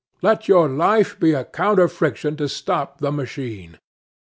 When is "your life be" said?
0.47-1.33